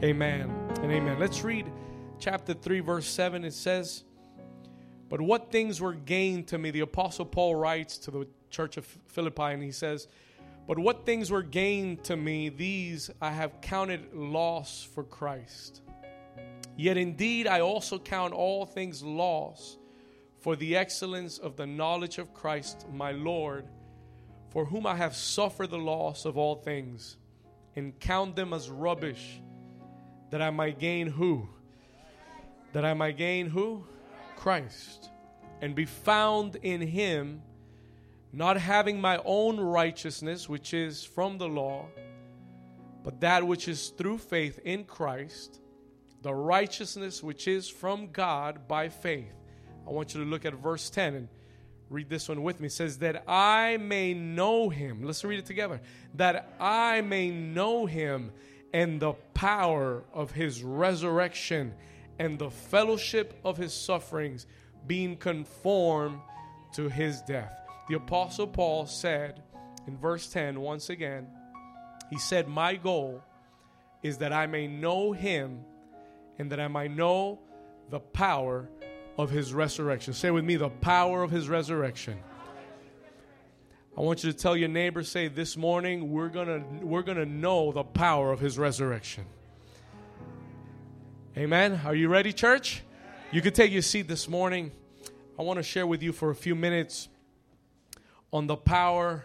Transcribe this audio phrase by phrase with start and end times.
[0.00, 0.42] Amen
[0.80, 1.18] and amen.
[1.18, 1.72] Let's read
[2.20, 3.44] chapter 3, verse 7.
[3.44, 4.04] It says,
[5.08, 6.70] But what things were gained to me?
[6.70, 10.06] The Apostle Paul writes to the church of Philippi, and he says,
[10.68, 15.82] But what things were gained to me, these I have counted loss for Christ.
[16.76, 19.78] Yet indeed I also count all things loss
[20.38, 23.66] for the excellence of the knowledge of Christ my Lord,
[24.50, 27.16] for whom I have suffered the loss of all things,
[27.74, 29.40] and count them as rubbish
[30.30, 31.48] that I might gain who?
[32.72, 33.84] That I might gain who?
[34.36, 35.10] Christ.
[35.60, 37.42] And be found in him,
[38.32, 41.86] not having my own righteousness, which is from the law,
[43.02, 45.60] but that which is through faith in Christ,
[46.22, 49.32] the righteousness which is from God by faith.
[49.86, 51.28] I want you to look at verse 10 and
[51.88, 52.66] read this one with me.
[52.66, 55.02] It says, That I may know him.
[55.02, 55.80] Let's read it together.
[56.14, 58.32] That I may know him
[58.72, 61.74] and the power of his resurrection
[62.18, 64.46] and the fellowship of his sufferings,
[64.86, 66.20] being conformed
[66.74, 67.52] to his death.
[67.88, 69.42] The Apostle Paul said
[69.86, 71.28] in verse 10, once again,
[72.10, 73.22] he said, My goal
[74.02, 75.60] is that I may know him
[76.38, 77.40] and that I might know
[77.90, 78.68] the power
[79.16, 80.14] of his resurrection.
[80.14, 82.18] Say with me, the power of his resurrection.
[83.98, 87.72] I want you to tell your neighbor, say, this morning we're gonna we're gonna know
[87.72, 89.24] the power of his resurrection.
[91.36, 91.80] Amen.
[91.84, 92.84] Are you ready, church?
[93.32, 94.70] You can take your seat this morning.
[95.36, 97.08] I want to share with you for a few minutes
[98.32, 99.24] on the power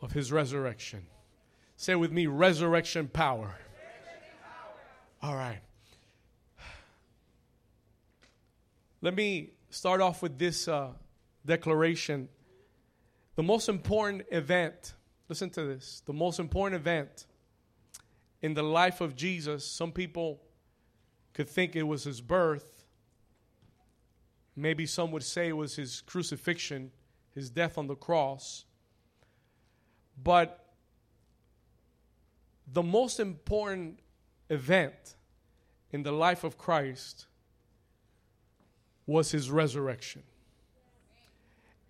[0.00, 1.06] of his resurrection.
[1.76, 3.54] Say with me, resurrection power.
[5.22, 5.60] All right.
[9.00, 10.88] Let me start off with this uh,
[11.46, 12.28] declaration
[13.34, 14.94] the most important event,
[15.28, 17.26] listen to this, the most important event
[18.42, 20.40] in the life of Jesus, some people
[21.32, 22.84] could think it was his birth.
[24.54, 26.90] Maybe some would say it was his crucifixion,
[27.34, 28.66] his death on the cross.
[30.22, 30.66] But
[32.70, 34.00] the most important
[34.50, 35.14] event
[35.90, 37.26] in the life of Christ
[39.06, 40.22] was his resurrection.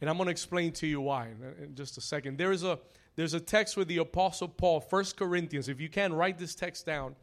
[0.02, 1.28] And I'm going to explain to you why
[1.62, 2.36] in just a second.
[2.36, 2.80] There is a
[3.14, 5.68] there's a text with the apostle Paul, 1 Corinthians.
[5.68, 7.14] If you can write this text down.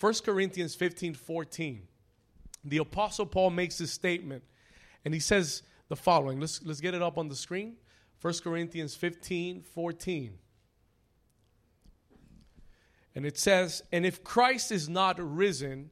[0.00, 1.82] 1 Corinthians 15, 14.
[2.64, 4.44] The apostle Paul makes this statement
[5.04, 6.38] and he says the following.
[6.40, 7.76] Let's let's get it up on the screen.
[8.20, 10.38] 1 Corinthians 15, 14.
[13.14, 15.88] And it says, And if Christ is not risen,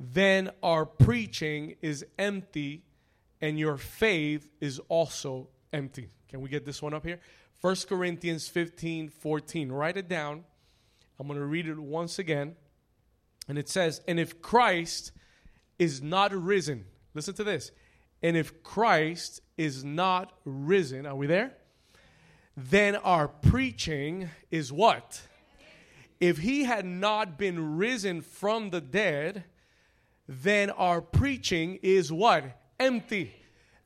[0.00, 2.82] then our preaching is empty
[3.40, 6.08] and your faith is also empty.
[6.28, 7.20] Can we get this one up here?
[7.60, 9.72] 1 Corinthians 15 14.
[9.72, 10.44] Write it down.
[11.18, 12.54] I'm going to read it once again.
[13.48, 15.12] And it says, And if Christ
[15.78, 16.84] is not risen,
[17.14, 17.72] listen to this.
[18.22, 21.54] And if Christ is not risen, are we there?
[22.56, 25.22] Then our preaching is what?
[26.20, 29.44] If he had not been risen from the dead,
[30.26, 32.57] then our preaching is what?
[32.78, 33.34] Empty,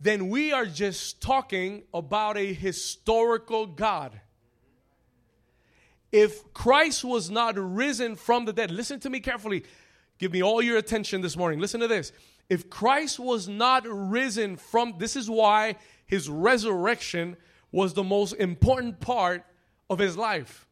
[0.00, 4.20] then we are just talking about a historical God.
[6.10, 9.64] If Christ was not risen from the dead, listen to me carefully.
[10.18, 11.58] Give me all your attention this morning.
[11.58, 12.12] Listen to this.
[12.48, 15.76] If Christ was not risen from, this is why
[16.06, 17.36] his resurrection
[17.70, 19.44] was the most important part
[19.88, 20.66] of his life.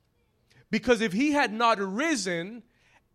[0.71, 2.63] Because if he had not risen,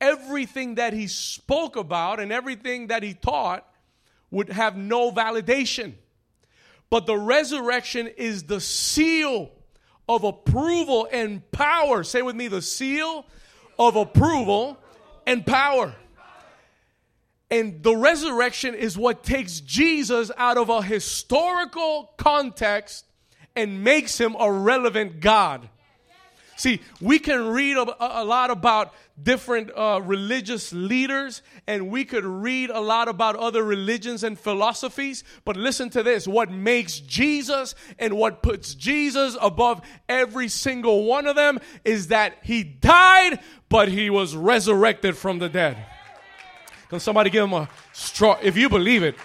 [0.02, 3.68] everything that he spoke about and everything that he taught
[4.32, 5.94] would have no validation.
[6.90, 9.52] But the resurrection is the seal
[10.08, 12.04] of approval and power.
[12.04, 13.26] Say with me the seal
[13.80, 14.78] of approval
[15.26, 15.96] and power.
[17.50, 23.06] And the resurrection is what takes Jesus out of a historical context
[23.56, 25.70] and makes him a relevant God.
[26.58, 32.24] See, we can read a, a lot about different uh, religious leaders, and we could
[32.24, 35.24] read a lot about other religions and philosophies.
[35.44, 41.28] But listen to this what makes Jesus and what puts Jesus above every single one
[41.28, 45.78] of them is that he died, but he was resurrected from the dead.
[46.90, 49.16] Can somebody give him a straw if you believe it?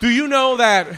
[0.00, 0.88] Do you know that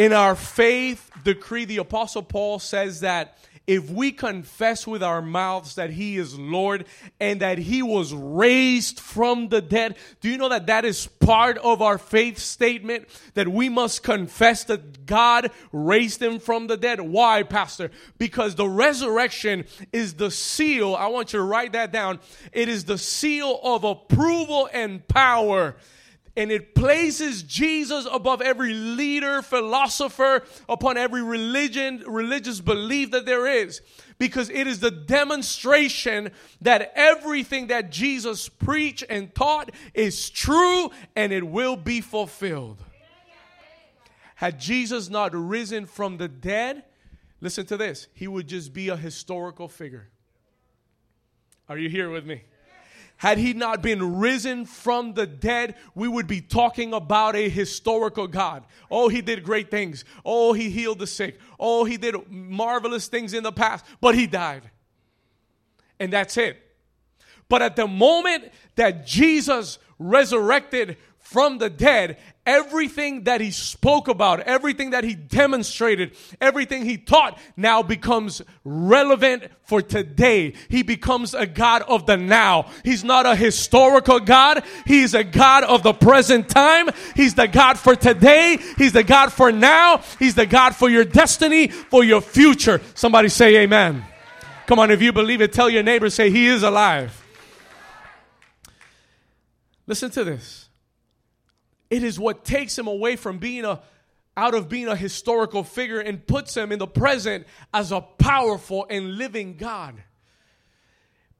[0.00, 3.36] in our faith decree, the Apostle Paul says that
[3.66, 6.86] if we confess with our mouths that he is Lord
[7.20, 11.58] and that he was raised from the dead, do you know that that is part
[11.58, 13.08] of our faith statement?
[13.34, 17.02] That we must confess that God raised him from the dead.
[17.02, 17.90] Why, Pastor?
[18.16, 20.94] Because the resurrection is the seal.
[20.94, 22.20] I want you to write that down.
[22.54, 25.76] It is the seal of approval and power
[26.40, 33.46] and it places Jesus above every leader, philosopher, upon every religion, religious belief that there
[33.46, 33.82] is.
[34.16, 36.30] Because it is the demonstration
[36.62, 42.82] that everything that Jesus preached and taught is true and it will be fulfilled.
[44.36, 46.84] Had Jesus not risen from the dead,
[47.42, 50.08] listen to this, he would just be a historical figure.
[51.68, 52.44] Are you here with me?
[53.20, 58.26] Had he not been risen from the dead, we would be talking about a historical
[58.26, 58.64] God.
[58.90, 60.06] Oh, he did great things.
[60.24, 61.38] Oh, he healed the sick.
[61.58, 64.70] Oh, he did marvelous things in the past, but he died.
[65.98, 66.62] And that's it.
[67.50, 70.96] But at the moment that Jesus resurrected
[71.30, 77.38] from the dead, everything that he spoke about, everything that he demonstrated, everything he taught
[77.56, 80.54] now becomes relevant for today.
[80.68, 82.68] He becomes a God of the now.
[82.82, 84.64] He's not a historical God.
[84.84, 86.88] He's a God of the present time.
[87.14, 88.58] He's the God for today.
[88.76, 90.02] He's the God for now.
[90.18, 92.80] He's the God for your destiny, for your future.
[92.94, 94.04] Somebody say amen.
[94.66, 97.24] Come on, if you believe it, tell your neighbor, say, He is alive.
[99.86, 100.69] Listen to this.
[101.90, 103.82] It is what takes him away from being a
[104.36, 108.86] out of being a historical figure and puts him in the present as a powerful
[108.88, 110.02] and living God.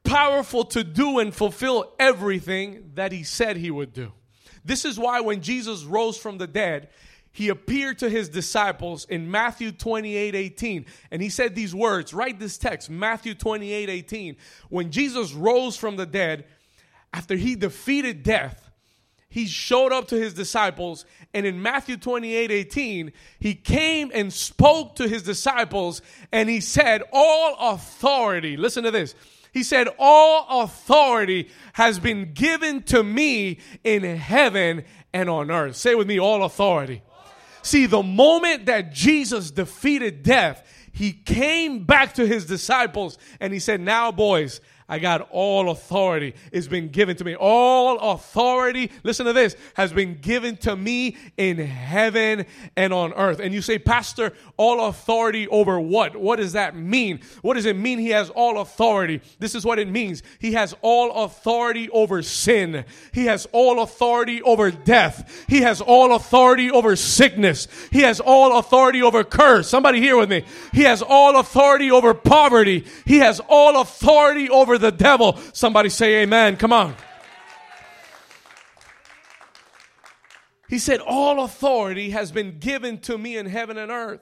[0.05, 4.13] Powerful to do and fulfill everything that he said he would do.
[4.65, 6.91] This is why when Jesus rose from the dead,
[7.33, 10.87] he appeared to his disciples in Matthew 28 18.
[11.11, 14.37] And he said these words, write this text, Matthew 28 18.
[14.69, 16.45] When Jesus rose from the dead,
[17.13, 18.70] after he defeated death,
[19.31, 24.97] he showed up to his disciples, and in Matthew 28 18, he came and spoke
[24.97, 29.15] to his disciples, and he said, All authority, listen to this.
[29.53, 35.77] He said, All authority has been given to me in heaven and on earth.
[35.77, 37.03] Say with me, all authority.
[37.63, 43.61] See, the moment that Jesus defeated death, he came back to his disciples and he
[43.61, 46.35] said, Now, boys, I got all authority.
[46.51, 47.37] It's been given to me.
[47.37, 52.45] All authority, listen to this, has been given to me in heaven
[52.77, 53.39] and on earth.
[53.39, 56.17] And you say, Pastor, all authority over what?
[56.17, 57.21] What does that mean?
[57.41, 59.21] What does it mean he has all authority?
[59.39, 60.25] This is what it means.
[60.41, 62.85] He has all authority over sin.
[63.13, 65.47] He has all authority over death.
[65.49, 67.69] He has all authority over sickness.
[67.93, 69.69] He has all authority over curse.
[69.69, 70.45] Somebody here with me.
[70.73, 72.85] He has all authority over poverty.
[73.07, 75.39] He has all authority over the devil.
[75.53, 76.57] Somebody say amen.
[76.57, 76.95] Come on.
[80.69, 84.21] He said, All authority has been given to me in heaven and earth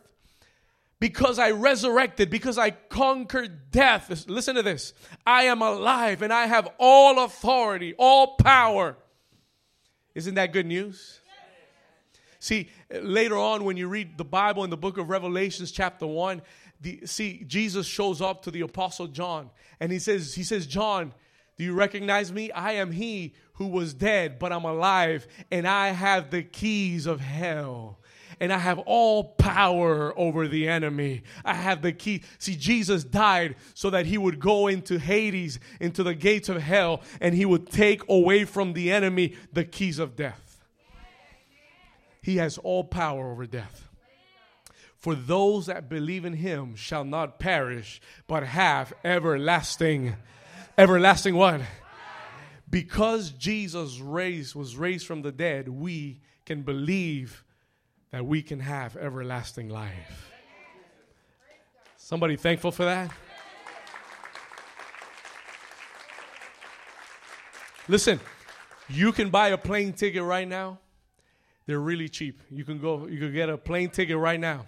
[1.00, 4.26] because I resurrected, because I conquered death.
[4.26, 4.94] Listen to this.
[5.26, 8.96] I am alive and I have all authority, all power.
[10.14, 11.20] Isn't that good news?
[12.40, 16.40] See, later on, when you read the Bible in the book of Revelations, chapter 1,
[16.80, 21.12] the, see, Jesus shows up to the apostle John and he says, he says, John,
[21.56, 22.52] do you recognize me?
[22.52, 27.20] I am he who was dead, but I'm alive and I have the keys of
[27.20, 27.98] hell
[28.40, 31.22] and I have all power over the enemy.
[31.44, 32.22] I have the key.
[32.38, 37.02] See, Jesus died so that he would go into Hades, into the gates of hell,
[37.20, 40.64] and he would take away from the enemy the keys of death.
[42.22, 43.87] He has all power over death.
[44.98, 50.16] For those that believe in him shall not perish, but have everlasting,
[50.76, 51.60] everlasting what?
[52.68, 57.44] Because Jesus raised, was raised from the dead, we can believe
[58.10, 60.32] that we can have everlasting life.
[61.96, 63.10] Somebody thankful for that?
[67.86, 68.18] Listen,
[68.88, 70.80] you can buy a plane ticket right now.
[71.66, 72.42] They're really cheap.
[72.50, 74.66] You can go, you can get a plane ticket right now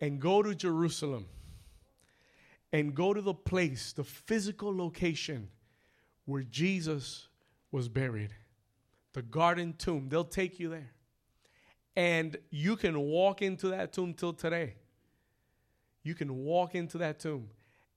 [0.00, 1.26] and go to Jerusalem
[2.72, 5.48] and go to the place, the physical location
[6.24, 7.28] where Jesus
[7.70, 8.34] was buried,
[9.12, 10.08] the garden tomb.
[10.08, 10.90] They'll take you there.
[11.94, 14.74] And you can walk into that tomb till today.
[16.02, 17.48] You can walk into that tomb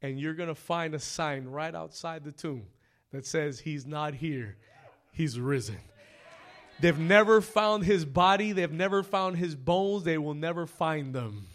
[0.01, 2.63] and you're going to find a sign right outside the tomb
[3.12, 4.56] that says, He's not here,
[5.12, 5.77] He's risen.
[6.79, 11.48] They've never found his body, they've never found his bones, they will never find them.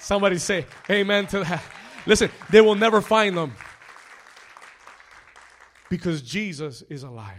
[0.00, 1.62] Somebody say amen to that.
[2.06, 3.54] Listen, they will never find them
[5.90, 7.34] because Jesus is alive.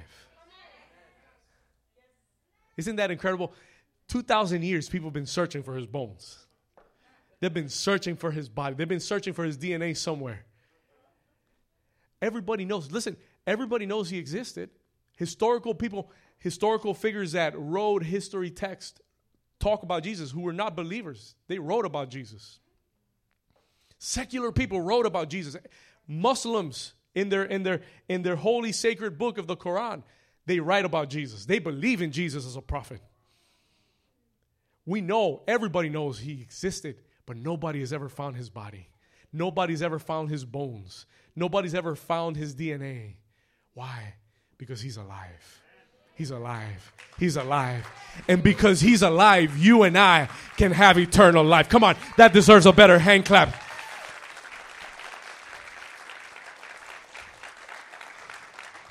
[2.77, 3.53] Isn't that incredible?
[4.07, 6.45] 2,000 years, people have been searching for his bones.
[7.39, 10.45] They've been searching for his body, they've been searching for his DNA somewhere.
[12.21, 12.91] Everybody knows.
[12.91, 13.15] Listen,
[13.47, 14.69] everybody knows he existed.
[15.17, 19.01] Historical people, historical figures that wrote history text
[19.59, 21.35] talk about Jesus who were not believers.
[21.47, 22.59] They wrote about Jesus.
[23.97, 25.55] Secular people wrote about Jesus.
[26.07, 30.03] Muslims in their in their in their holy sacred book of the Quran,
[30.45, 31.45] they write about Jesus.
[31.45, 33.01] They believe in Jesus as a prophet.
[34.85, 38.89] We know, everybody knows he existed, but nobody has ever found his body.
[39.31, 41.05] Nobody's ever found his bones.
[41.35, 43.17] Nobody's ever found his DNA.
[43.73, 44.15] Why?
[44.57, 45.61] Because he's alive.
[46.19, 46.91] He's alive.
[47.17, 47.87] He's alive.
[48.27, 51.69] And because he's alive, you and I can have eternal life.
[51.69, 53.55] Come on, that deserves a better hand clap.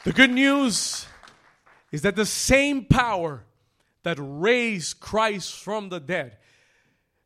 [0.05, 1.07] The good news
[1.93, 3.45] is that the same power
[4.05, 6.39] that raised Christ from the dead,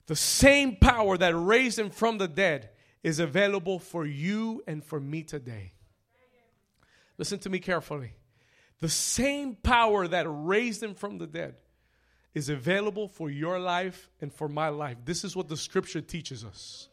[0.09, 2.71] the same power that raised him from the dead,
[3.05, 5.71] is available for you and for me today.
[7.19, 8.15] Listen to me carefully.
[8.83, 11.55] The same power that raised him from the dead
[12.35, 14.97] is available for your life and for my life.
[15.05, 16.89] This is what the scripture teaches us.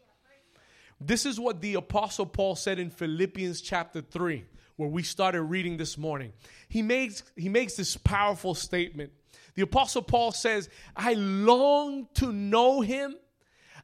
[1.02, 5.78] This is what the apostle Paul said in Philippians chapter 3 where we started reading
[5.78, 6.32] this morning.
[6.68, 9.12] He makes he makes this powerful statement.
[9.56, 13.16] The apostle Paul says, "I long to know him."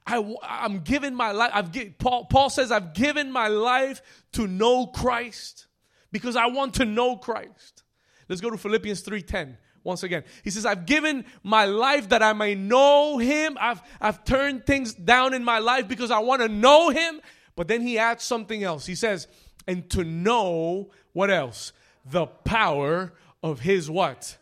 [0.06, 1.50] I, am giving my life.
[1.56, 5.66] I've Paul, Paul says, I've given my life to know Christ
[6.12, 7.85] because I want to know Christ.
[8.28, 10.24] Let's go to Philippians 3:10 once again.
[10.44, 13.56] He says, I've given my life that I may know him.
[13.62, 17.22] I've, I've turned things down in my life because I want to know him.
[17.56, 18.86] But then he adds something else.
[18.86, 19.28] He says,
[19.68, 21.72] and to know what else?
[22.04, 24.38] The power of his what?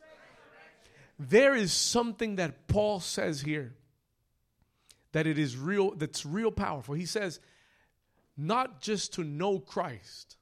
[1.20, 3.76] There is something that Paul says here
[5.12, 6.96] that it is real, that's real powerful.
[6.96, 7.40] He says,
[8.36, 10.38] not just to know Christ,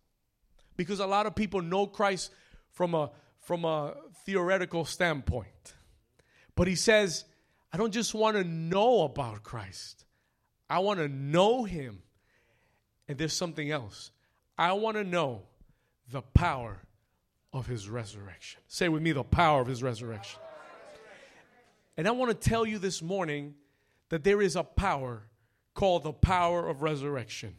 [0.78, 2.32] because a lot of people know Christ
[2.72, 3.96] from a from a
[4.26, 5.74] theoretical standpoint.
[6.56, 7.26] But he says,
[7.74, 10.06] I don't just want to know about Christ.
[10.70, 12.02] I want to know him.
[13.08, 14.12] And there's something else.
[14.58, 15.44] I want to know
[16.10, 16.82] the power
[17.52, 18.62] of his resurrection.
[18.68, 20.40] Say with me, the power of his resurrection.
[21.98, 23.56] And I want to tell you this morning
[24.10, 25.24] that there is a power
[25.74, 27.56] called the power of resurrection.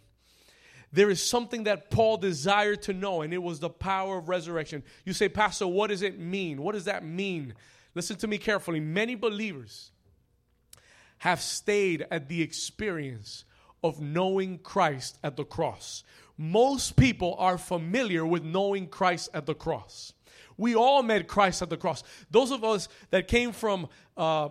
[0.93, 4.83] There is something that Paul desired to know, and it was the power of resurrection.
[5.05, 6.63] You say, Pastor, what does it mean?
[6.63, 7.55] What does that mean?
[7.95, 8.81] Listen to me carefully.
[8.81, 9.91] Many believers
[11.19, 13.45] have stayed at the experience
[13.83, 16.05] of knowing Christ at the cross
[16.43, 20.13] most people are familiar with knowing Christ at the cross.
[20.57, 22.03] We all met Christ at the cross.
[22.31, 24.51] Those of us that came from, uh,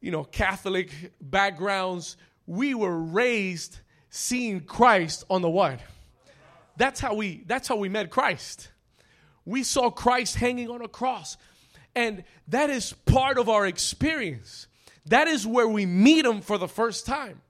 [0.00, 3.80] you know, Catholic backgrounds, we were raised
[4.16, 5.80] seeing Christ on the what?
[6.76, 7.44] That's how we.
[7.46, 8.68] That's how we met Christ.
[9.44, 11.36] We saw Christ hanging on a cross,
[11.94, 14.66] and that is part of our experience.
[15.06, 17.40] That is where we meet Him for the first time.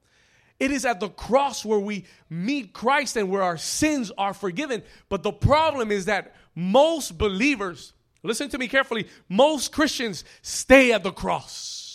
[0.58, 4.82] It is at the cross where we meet Christ and where our sins are forgiven.
[5.08, 7.92] But the problem is that most believers,
[8.22, 11.85] listen to me carefully, most Christians stay at the cross.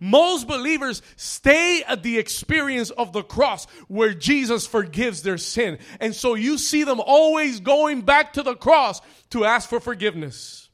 [0.00, 5.78] Most believers stay at the experience of the cross where Jesus forgives their sin.
[6.00, 10.68] And so you see them always going back to the cross to ask for forgiveness.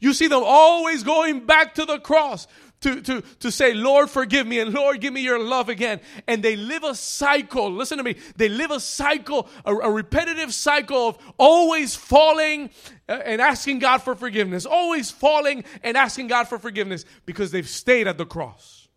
[0.00, 2.46] You see them always going back to the cross
[2.80, 6.00] to, to, to say, Lord, forgive me, and Lord, give me your love again.
[6.26, 7.72] And they live a cycle.
[7.72, 8.16] Listen to me.
[8.36, 12.70] They live a cycle, a, a repetitive cycle of always falling
[13.08, 17.68] uh, and asking God for forgiveness, always falling and asking God for forgiveness because they've
[17.68, 18.88] stayed at the cross.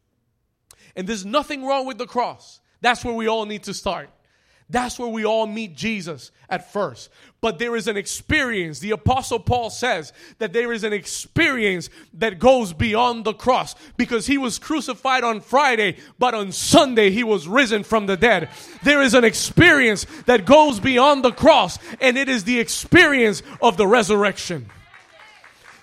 [0.95, 2.59] And there's nothing wrong with the cross.
[2.81, 4.09] That's where we all need to start.
[4.71, 7.09] That's where we all meet Jesus at first.
[7.41, 8.79] But there is an experience.
[8.79, 14.27] The Apostle Paul says that there is an experience that goes beyond the cross because
[14.27, 18.49] he was crucified on Friday, but on Sunday he was risen from the dead.
[18.83, 23.75] There is an experience that goes beyond the cross, and it is the experience of
[23.75, 24.69] the resurrection.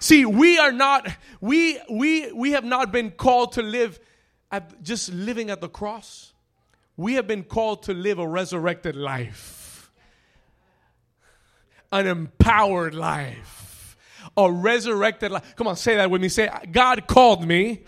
[0.00, 1.08] See, we are not,
[1.42, 4.00] we, we, we have not been called to live
[4.50, 6.32] at just living at the cross
[6.98, 9.90] we have been called to live a resurrected life,
[11.92, 13.96] an empowered life,
[14.36, 15.54] a resurrected life.
[15.54, 16.28] Come on, say that with me.
[16.28, 17.84] Say, God called me.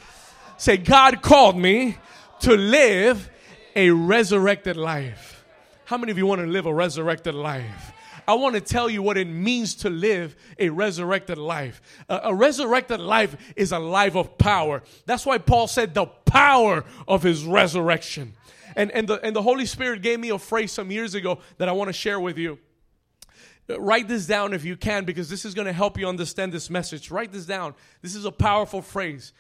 [0.59, 1.97] Say, God called me
[2.43, 3.29] to live
[3.75, 5.45] a resurrected life.
[5.87, 7.93] How many of you want to live a resurrected life?
[8.29, 11.83] I want to tell you what it means to live a resurrected life.
[12.09, 14.85] A, a, resurrected life is a life of power.
[15.05, 18.35] That's why Paul said the power of his resurrection.
[18.76, 21.68] And, and, the, and the Holy Spirit gave me a phrase some years ago that
[21.68, 22.58] I want to share with you.
[23.68, 26.52] Uh, write this down if you can, because this is going to help you understand
[26.52, 27.10] this message.
[27.10, 27.74] Write this down.
[28.02, 29.32] This is a powerful phrase.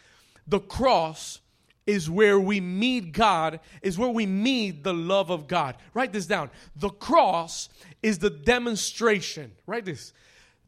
[0.46, 1.40] The cross
[1.86, 5.76] is where we meet God, is where we meet the love of God.
[5.94, 6.50] Write this down.
[6.76, 7.68] The cross
[8.02, 9.52] is the demonstration.
[9.66, 10.12] Write this.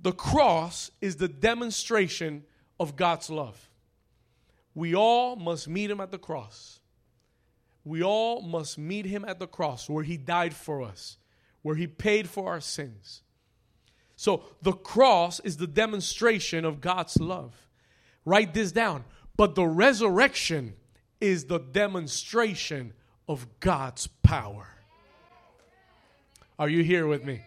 [0.01, 2.45] The cross is the demonstration
[2.81, 3.69] of God's love.
[4.75, 6.81] We all must meet him at the cross.
[7.85, 11.17] We all must meet him at the cross where he died for us,
[11.63, 13.23] where he paid for our sins.
[14.17, 17.55] So the cross is the demonstration of God's love.
[18.25, 19.05] Write this down.
[19.37, 20.75] But the resurrection
[21.21, 22.93] is the demonstration
[23.29, 24.69] of God's power.
[26.59, 27.43] Are you here with me?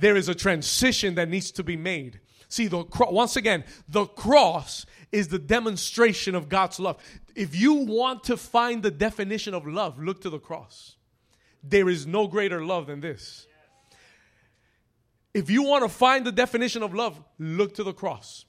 [0.00, 2.20] There is a transition that needs to be made.
[2.48, 6.96] See, the cro- once again, the cross is the demonstration of God's love.
[7.34, 10.96] If you want to find the definition of love, look to the cross.
[11.62, 13.46] There is no greater love than this.
[15.32, 18.44] If you want to find the definition of love, look to the cross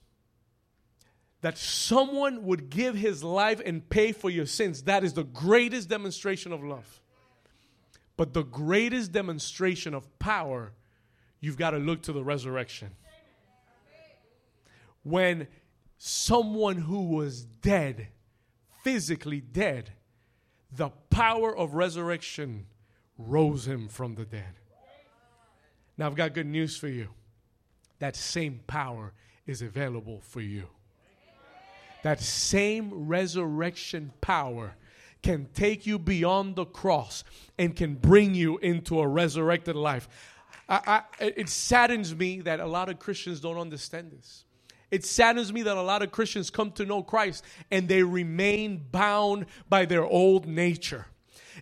[1.46, 5.88] that someone would give his life and pay for your sins, that is the greatest
[5.88, 7.02] demonstration of love.
[8.18, 10.72] But the greatest demonstration of power,
[11.40, 12.96] you've got to look to the resurrection.
[15.06, 15.48] When
[15.98, 18.10] someone who was dead,
[18.84, 19.92] physically dead,
[20.70, 22.66] the power of resurrection
[23.18, 24.60] rose him from the dead.
[25.98, 27.08] Now, I've got good news for you.
[28.00, 29.14] That same power
[29.48, 30.68] is available for you
[32.06, 34.76] that same resurrection power
[35.24, 37.24] can take you beyond the cross
[37.58, 40.08] and can bring you into a resurrected life.
[40.70, 44.45] I, I, it saddens me that a lot of Christians don't understand this.
[44.92, 48.86] It saddens me that a lot of Christians come to know Christ and they remain
[48.92, 51.08] bound by their old nature.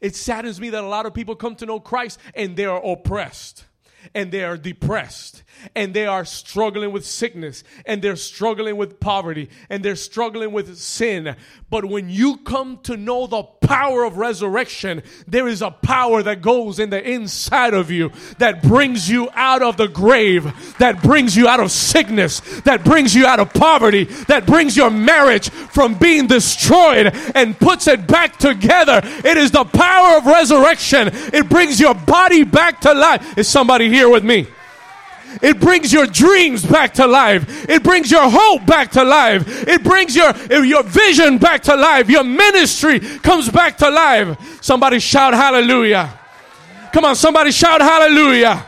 [0.01, 2.83] It saddens me that a lot of people come to know Christ and they are
[2.83, 3.65] oppressed
[4.13, 5.43] and they are depressed
[5.75, 10.77] and they are struggling with sickness and they're struggling with poverty and they're struggling with
[10.77, 11.36] sin.
[11.69, 16.41] But when you come to know the power of resurrection, there is a power that
[16.41, 21.36] goes in the inside of you that brings you out of the grave, that brings
[21.36, 25.95] you out of sickness, that brings you out of poverty, that brings your marriage from
[25.95, 29.01] being destroyed and puts it back together.
[29.04, 31.10] It is the power of resurrection.
[31.34, 33.38] It brings your body back to life.
[33.38, 34.47] Is somebody here with me?
[35.41, 37.67] It brings your dreams back to life.
[37.69, 39.67] It brings your hope back to life.
[39.67, 42.10] It brings your, your vision back to life.
[42.10, 44.62] Your ministry comes back to life.
[44.62, 46.19] Somebody shout hallelujah.
[46.91, 48.65] Come on, somebody shout hallelujah.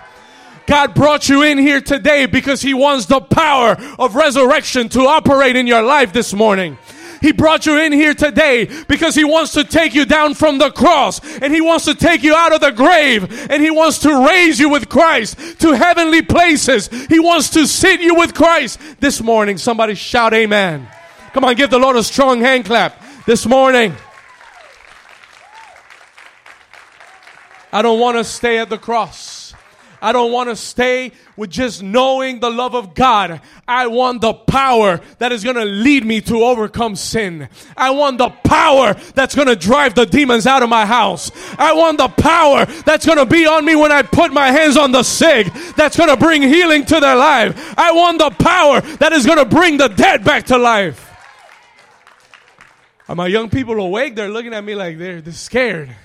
[0.65, 5.55] God brought you in here today because He wants the power of resurrection to operate
[5.55, 6.77] in your life this morning.
[7.25, 10.69] He brought you in here today because He wants to take you down from the
[10.69, 14.27] cross and He wants to take you out of the grave and He wants to
[14.27, 16.87] raise you with Christ to heavenly places.
[17.07, 19.57] He wants to sit you with Christ this morning.
[19.57, 20.87] Somebody shout, Amen.
[21.33, 23.95] Come on, give the Lord a strong hand clap this morning.
[27.73, 29.44] I don't want to stay at the cross.
[30.01, 33.41] I don't want to stay with just knowing the love of God.
[33.67, 37.49] I want the power that is going to lead me to overcome sin.
[37.75, 41.31] I want the power that's going to drive the demons out of my house.
[41.57, 44.77] I want the power that's going to be on me when I put my hands
[44.77, 47.77] on the sick, that's going to bring healing to their life.
[47.77, 51.11] I want the power that is going to bring the dead back to life.
[53.07, 54.15] Are my young people awake?
[54.15, 55.95] They're looking at me like they're, they're scared.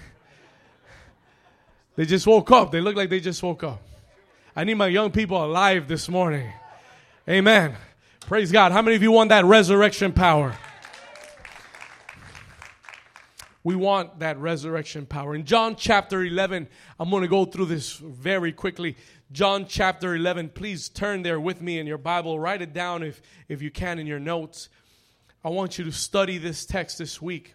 [1.97, 2.71] They just woke up.
[2.71, 3.83] They look like they just woke up.
[4.55, 6.53] I need my young people alive this morning.
[7.29, 7.77] Amen.
[8.21, 8.73] Praise God.
[8.73, 10.57] How many of you want that resurrection power?
[13.63, 15.35] We want that resurrection power.
[15.35, 16.67] In John chapter 11,
[16.99, 18.97] I'm going to go through this very quickly.
[19.33, 22.41] John chapter 11, please turn there with me in your Bible.
[22.41, 24.71] Write it down if, if you can in your notes.
[25.45, 27.55] I want you to study this text this week.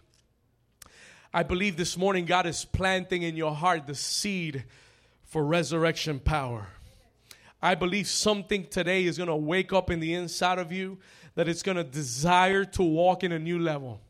[1.36, 4.64] I believe this morning God is planting in your heart the seed
[5.26, 6.68] for resurrection power.
[7.60, 10.96] I believe something today is going to wake up in the inside of you
[11.34, 14.00] that it's going to desire to walk in a new level,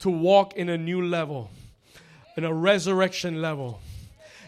[0.00, 1.50] to walk in a new level,
[2.36, 3.80] in a resurrection level.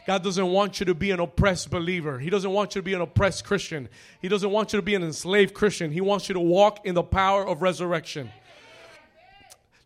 [0.07, 2.19] God doesn't want you to be an oppressed believer.
[2.19, 3.89] He doesn't want you to be an oppressed Christian.
[4.21, 5.91] He doesn't want you to be an enslaved Christian.
[5.91, 8.31] He wants you to walk in the power of resurrection.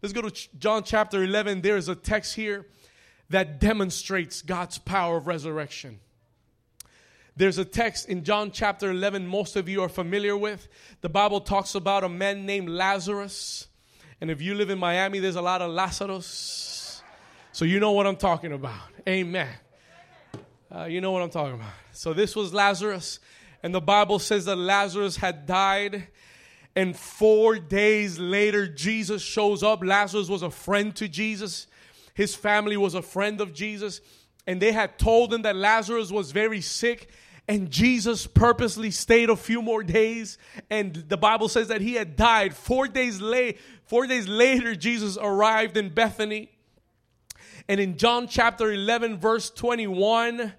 [0.05, 1.62] Let's go to John chapter 11.
[1.62, 2.67] There is a text here
[3.31, 5.99] that demonstrates God's power of resurrection.
[7.38, 10.69] There's a text in John chapter 11, most of you are familiar with.
[11.01, 13.67] The Bible talks about a man named Lazarus.
[14.21, 17.03] And if you live in Miami, there's a lot of Lazarus.
[17.53, 18.83] So you know what I'm talking about.
[19.09, 19.55] Amen.
[20.71, 21.73] Uh, you know what I'm talking about.
[21.93, 23.21] So this was Lazarus.
[23.62, 26.09] And the Bible says that Lazarus had died.
[26.76, 29.84] And four days later, Jesus shows up.
[29.84, 31.66] Lazarus was a friend to Jesus,
[32.14, 34.00] his family was a friend of Jesus.
[34.46, 37.08] And they had told him that Lazarus was very sick
[37.46, 40.38] and Jesus purposely stayed a few more days.
[40.70, 42.54] And the Bible says that he had died.
[42.54, 46.50] Four days late, four days later, Jesus arrived in Bethany.
[47.68, 50.54] And in John chapter 11, verse 21,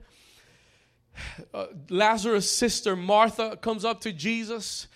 [1.54, 4.88] uh, Lazarus' sister Martha comes up to Jesus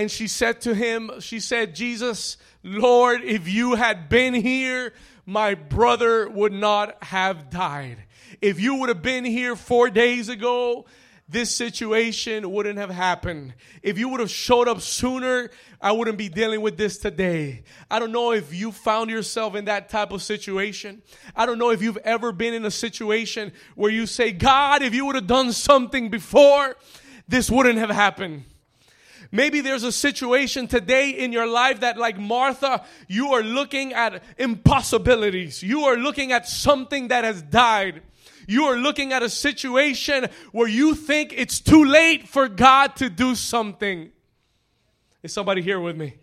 [0.00, 4.94] and she said to him, She said, Jesus, Lord, if you had been here,
[5.26, 7.98] my brother would not have died.
[8.40, 10.86] If you would have been here four days ago,
[11.28, 13.52] this situation wouldn't have happened.
[13.82, 15.50] If you would have showed up sooner,
[15.82, 17.62] I wouldn't be dealing with this today.
[17.90, 21.02] I don't know if you found yourself in that type of situation.
[21.36, 24.94] I don't know if you've ever been in a situation where you say, God, if
[24.94, 26.74] you would have done something before,
[27.28, 28.44] this wouldn't have happened.
[29.32, 34.22] Maybe there's a situation today in your life that, like Martha, you are looking at
[34.38, 35.62] impossibilities.
[35.62, 38.02] You are looking at something that has died
[38.50, 43.08] you are looking at a situation where you think it's too late for God to
[43.08, 44.10] do something.
[45.22, 46.14] Is somebody here with me?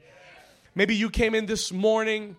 [0.76, 2.36] Maybe you came in this morning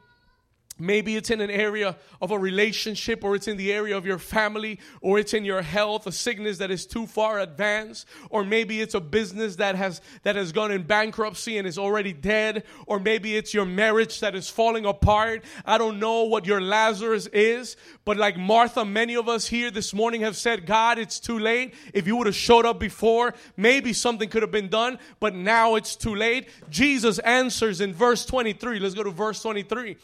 [0.79, 4.19] Maybe it's in an area of a relationship, or it's in the area of your
[4.19, 8.81] family, or it's in your health, a sickness that is too far advanced, or maybe
[8.81, 13.01] it's a business that has that has gone in bankruptcy and is already dead, or
[13.01, 15.45] maybe it's your marriage that is falling apart.
[15.65, 19.93] I don't know what your Lazarus is, but like Martha, many of us here this
[19.93, 21.75] morning have said, God, it's too late.
[21.93, 25.75] If you would have showed up before, maybe something could have been done, but now
[25.75, 26.49] it's too late.
[26.71, 28.79] Jesus answers in verse 23.
[28.79, 29.97] Let's go to verse 23.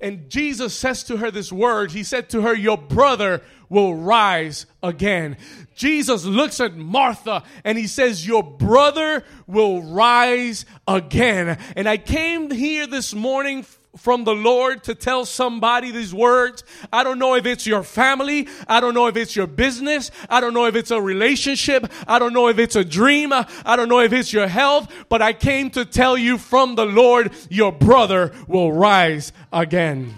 [0.00, 1.90] And Jesus says to her this word.
[1.92, 5.36] He said to her, Your brother will rise again.
[5.74, 11.58] Jesus looks at Martha and he says, Your brother will rise again.
[11.76, 13.64] And I came here this morning
[13.96, 16.62] from the Lord to tell somebody these words.
[16.92, 18.48] I don't know if it's your family.
[18.66, 20.10] I don't know if it's your business.
[20.28, 21.90] I don't know if it's a relationship.
[22.06, 23.32] I don't know if it's a dream.
[23.32, 26.86] I don't know if it's your health, but I came to tell you from the
[26.86, 30.14] Lord, your brother will rise again.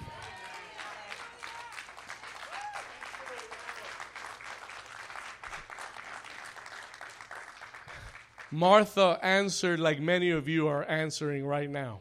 [8.53, 12.01] Martha answered like many of you are answering right now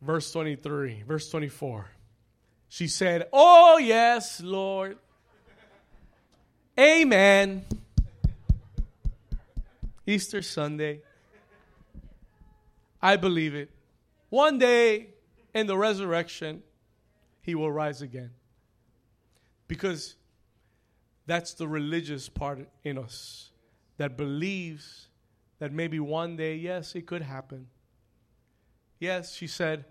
[0.00, 1.86] verse 23, verse 24.
[2.68, 4.98] She said, Oh, yes, Lord.
[6.78, 7.64] Amen.
[10.06, 11.00] Easter Sunday.
[13.00, 13.70] I believe it.
[14.30, 15.08] One day
[15.54, 16.62] in the resurrection,
[17.42, 18.30] he will rise again.
[19.66, 20.16] Because
[21.26, 23.50] that's the religious part in us
[23.98, 25.08] that believes
[25.58, 27.66] that maybe one day, yes, it could happen.
[28.98, 29.84] Yes, she said,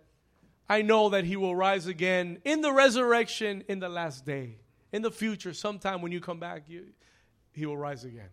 [0.69, 4.57] I know that he will rise again in the resurrection in the last day.
[4.91, 6.87] In the future, sometime when you come back, you,
[7.53, 8.29] he will rise again.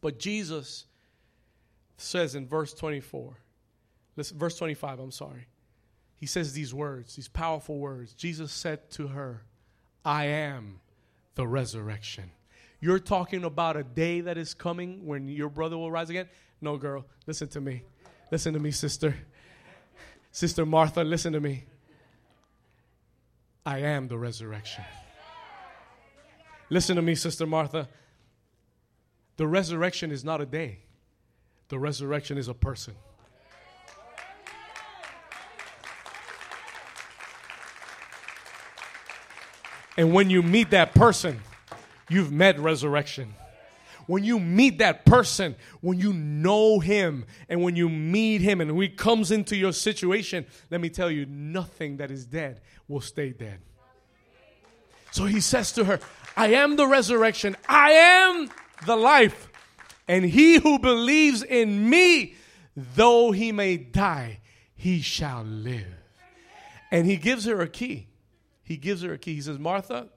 [0.00, 0.86] But Jesus
[1.96, 3.38] says in verse 24,
[4.16, 5.46] listen, verse 25, I'm sorry.
[6.16, 8.14] He says these words, these powerful words.
[8.14, 9.44] Jesus said to her,
[10.04, 10.80] I am
[11.34, 12.30] the resurrection.
[12.80, 16.28] You're talking about a day that is coming when your brother will rise again?
[16.60, 17.82] No, girl, listen to me.
[18.30, 19.14] Listen to me, sister.
[20.34, 21.62] Sister Martha, listen to me.
[23.64, 24.82] I am the resurrection.
[26.68, 27.88] Listen to me, Sister Martha.
[29.36, 30.80] The resurrection is not a day,
[31.68, 32.94] the resurrection is a person.
[39.96, 41.42] And when you meet that person,
[42.08, 43.36] you've met resurrection
[44.06, 48.80] when you meet that person, when you know him, and when you meet him, and
[48.80, 53.30] he comes into your situation, let me tell you, nothing that is dead will stay
[53.30, 53.60] dead.
[55.10, 56.00] So he says to her,
[56.36, 58.50] I am the resurrection, I am
[58.86, 59.48] the life,
[60.08, 62.34] and he who believes in me,
[62.76, 64.40] though he may die,
[64.74, 65.86] he shall live.
[66.90, 68.08] And he gives her a key.
[68.62, 69.34] He gives her a key.
[69.34, 70.08] He says, Martha,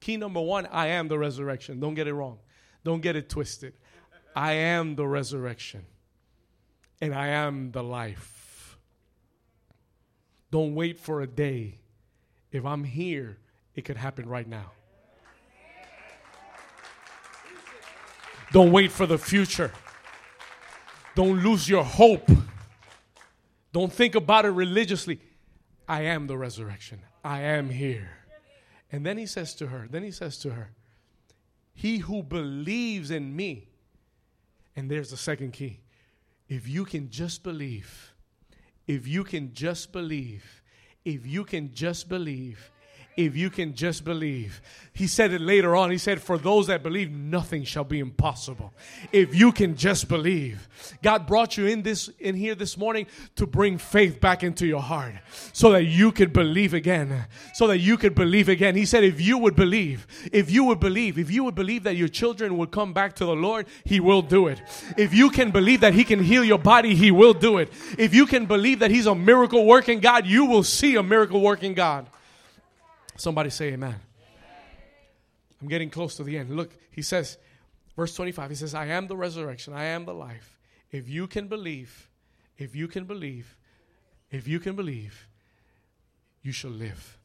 [0.00, 1.80] key number one, I am the resurrection.
[1.80, 2.38] Don't get it wrong.
[2.84, 3.72] Don't get it twisted.
[4.36, 5.86] I am the resurrection
[7.00, 8.78] and I am the life.
[10.50, 11.80] Don't wait for a day.
[12.52, 13.38] If I'm here
[13.74, 14.70] it could happen right now.
[18.52, 19.72] Don't wait for the future.
[21.16, 22.30] Don't lose your hope.
[23.72, 25.20] Don't think about it religiously.
[25.88, 27.00] I am the resurrection.
[27.24, 28.10] I am here.
[28.92, 30.70] And then he says to her, then he says to her,
[31.74, 33.68] He who believes in me,
[34.76, 35.80] and there's the second key.
[36.48, 38.14] If you can just believe,
[38.86, 40.62] if you can just believe,
[41.04, 42.70] if you can just believe,
[43.16, 44.60] if you can just believe.
[44.92, 45.90] He said it later on.
[45.90, 48.72] He said, For those that believe, nothing shall be impossible.
[49.10, 50.68] If you can just believe.
[51.02, 54.82] God brought you in this in here this morning to bring faith back into your
[54.82, 55.14] heart
[55.52, 57.26] so that you could believe again.
[57.54, 58.76] So that you could believe again.
[58.76, 61.96] He said, if you would believe, if you would believe, if you would believe that
[61.96, 64.62] your children would come back to the Lord, He will do it.
[64.96, 67.72] If you can believe that He can heal your body, He will do it.
[67.98, 71.40] If you can believe that He's a miracle working God, you will see a miracle
[71.40, 72.06] working God.
[73.16, 73.96] Somebody say amen.
[75.60, 76.50] I'm getting close to the end.
[76.50, 77.38] Look, he says,
[77.96, 80.58] verse 25, he says, I am the resurrection, I am the life.
[80.90, 82.10] If you can believe,
[82.58, 83.56] if you can believe,
[84.30, 85.28] if you can believe,
[86.42, 87.18] you shall live.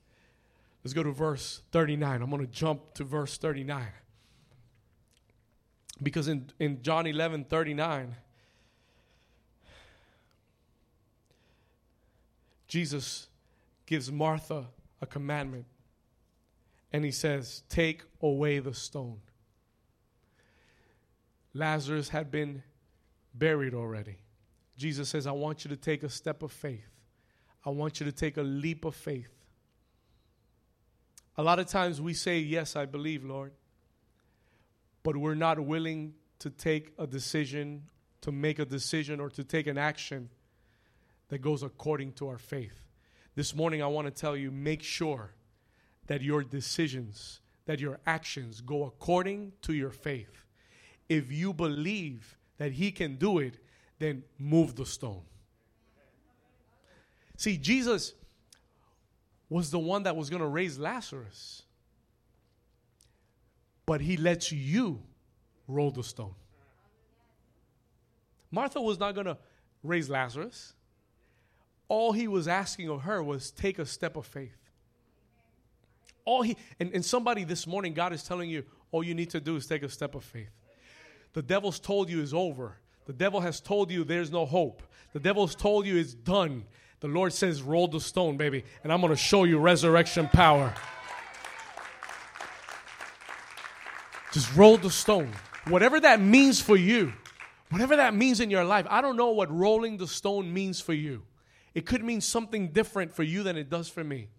[0.83, 2.21] Let's go to verse 39.
[2.21, 3.85] I'm going to jump to verse 39.
[6.01, 8.15] Because in, in John 11 39,
[12.67, 13.27] Jesus
[13.85, 14.67] gives Martha
[15.01, 15.65] a commandment
[16.91, 19.19] and he says, Take away the stone.
[21.53, 22.63] Lazarus had been
[23.33, 24.17] buried already.
[24.77, 26.87] Jesus says, I want you to take a step of faith.
[27.65, 29.29] I want you to take a leap of faith.
[31.37, 33.53] A lot of times we say, Yes, I believe, Lord,
[35.03, 37.83] but we're not willing to take a decision,
[38.21, 40.29] to make a decision, or to take an action
[41.29, 42.81] that goes according to our faith.
[43.35, 45.33] This morning, I want to tell you make sure
[46.09, 50.43] that your decisions, that your actions go according to your faith.
[51.07, 53.59] If you believe that He can do it,
[53.99, 55.21] then move the stone.
[57.37, 58.15] See, Jesus
[59.49, 61.61] was the one that was going to raise Lazarus,
[63.85, 65.03] but He lets you
[65.67, 66.33] roll the stone.
[68.49, 69.37] Martha was not going to
[69.83, 70.73] raise Lazarus.
[71.87, 74.58] All he was asking of her was take a step of faith.
[76.29, 79.39] All he and, and somebody this morning, God is telling you, all you need to
[79.39, 80.51] do is take a step of faith.
[81.33, 82.77] The devil's told you is over.
[83.07, 84.83] The devil has told you there's no hope.
[85.13, 86.65] The devil's told you it's done.
[86.99, 90.75] The Lord says, roll the stone, baby, and I'm going to show you resurrection power.
[94.31, 95.31] Just roll the stone.
[95.67, 97.11] Whatever that means for you,
[97.71, 100.93] whatever that means in your life, I don't know what rolling the stone means for
[100.93, 101.23] you.
[101.73, 104.29] It could mean something different for you than it does for me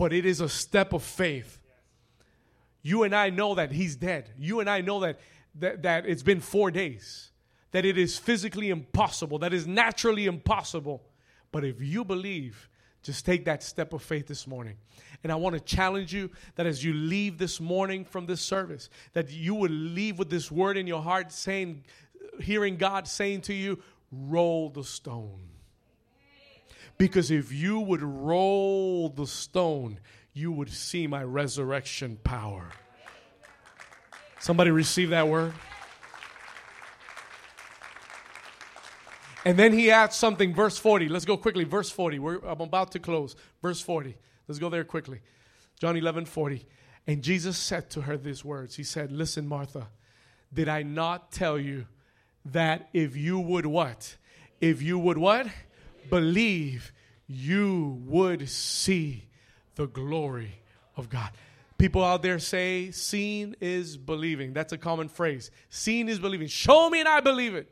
[0.00, 1.60] but it is a step of faith.
[2.80, 4.30] You and I know that he's dead.
[4.38, 5.20] You and I know that,
[5.56, 7.32] that, that it's been four days,
[7.72, 11.02] that it is physically impossible, that is naturally impossible.
[11.52, 12.70] But if you believe,
[13.02, 14.78] just take that step of faith this morning.
[15.22, 18.88] And I want to challenge you that as you leave this morning from this service,
[19.12, 21.84] that you would leave with this word in your heart saying,
[22.40, 25.49] hearing God saying to you, roll the stone.
[27.00, 29.98] Because if you would roll the stone,
[30.34, 32.68] you would see my resurrection power.
[34.38, 35.54] Somebody receive that word?
[39.46, 41.08] And then he adds something, verse 40.
[41.08, 41.64] Let's go quickly.
[41.64, 42.18] Verse 40.
[42.18, 43.34] We're, I'm about to close.
[43.62, 44.14] Verse 40.
[44.46, 45.20] Let's go there quickly.
[45.80, 46.66] John 11 40.
[47.06, 49.88] And Jesus said to her these words He said, Listen, Martha,
[50.52, 51.86] did I not tell you
[52.44, 54.18] that if you would what?
[54.60, 55.46] If you would what?
[56.08, 56.92] Believe,
[57.26, 59.28] you would see
[59.74, 60.54] the glory
[60.96, 61.30] of God.
[61.78, 64.52] People out there say, seeing is believing.
[64.52, 65.50] That's a common phrase.
[65.70, 66.46] Seeing is believing.
[66.46, 67.70] Show me and I believe it.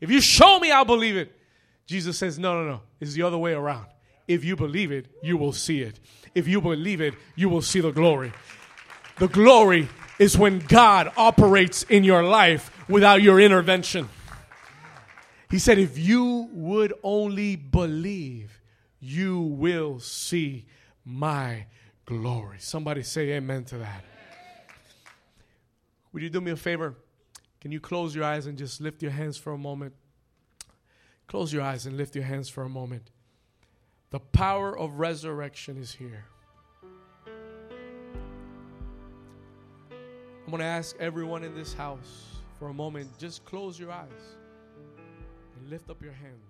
[0.00, 1.32] If you show me, I'll believe it.
[1.86, 2.80] Jesus says, no, no, no.
[3.00, 3.86] It's the other way around.
[4.28, 5.98] If you believe it, you will see it.
[6.34, 8.32] If you believe it, you will see the glory.
[9.18, 14.08] The glory is when God operates in your life without your intervention.
[15.50, 18.60] He said, If you would only believe,
[19.00, 20.66] you will see
[21.04, 21.66] my
[22.06, 22.58] glory.
[22.60, 24.04] Somebody say amen to that.
[26.12, 26.94] Would you do me a favor?
[27.60, 29.92] Can you close your eyes and just lift your hands for a moment?
[31.26, 33.10] Close your eyes and lift your hands for a moment.
[34.10, 36.26] The power of resurrection is here.
[40.44, 42.26] I'm going to ask everyone in this house
[42.58, 44.36] for a moment, just close your eyes
[45.68, 46.49] lift up your hands.